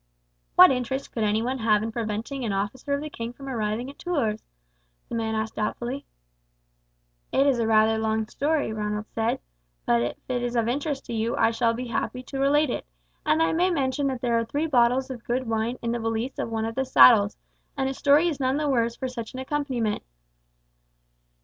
[0.55, 3.99] "What interest could anyone have in preventing an officer of the king from arriving at
[3.99, 4.41] Tours?"
[5.09, 6.07] the man asked doubtfully.
[7.31, 9.39] "It is rather a long story," Ronald said,
[9.85, 12.87] "but if it is of interest to you I shall be happy to relate it;
[13.27, 16.39] and I may mention that there are three bottles of good wine in the valise
[16.39, 17.37] of one of the saddles,
[17.77, 20.01] and a story is none the worse for such an accompaniment."